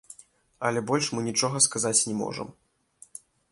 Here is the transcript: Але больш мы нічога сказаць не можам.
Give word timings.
Але 0.69 0.81
больш 0.91 1.09
мы 1.17 1.27
нічога 1.27 1.57
сказаць 1.67 1.95
не 2.09 2.17
можам. 2.25 2.53